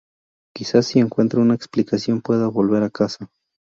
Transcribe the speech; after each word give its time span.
Quizá, 0.55 0.81
si 0.81 0.97
encuentro 0.97 1.43
una 1.43 1.53
explicación, 1.53 2.21
pueda 2.23 2.47
volver 2.47 2.81
a 2.81 2.89
casa"". 2.89 3.29